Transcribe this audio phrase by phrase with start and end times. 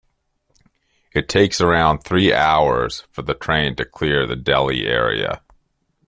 [1.13, 5.43] It takes around three hours for the train to clear the Delhi area.